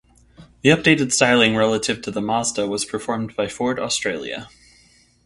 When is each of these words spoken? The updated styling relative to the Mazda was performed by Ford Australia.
The 0.63 0.69
updated 0.71 1.11
styling 1.11 1.55
relative 1.55 2.01
to 2.01 2.09
the 2.09 2.23
Mazda 2.23 2.65
was 2.65 2.85
performed 2.85 3.35
by 3.35 3.47
Ford 3.47 3.79
Australia. 3.79 4.47